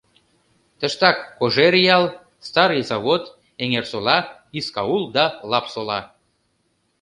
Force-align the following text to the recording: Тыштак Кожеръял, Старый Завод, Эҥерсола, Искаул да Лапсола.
Тыштак 0.79 1.17
Кожеръял, 1.39 2.03
Старый 2.47 2.81
Завод, 2.89 3.23
Эҥерсола, 3.63 4.17
Искаул 4.59 5.03
да 5.15 5.25
Лапсола. 5.51 5.99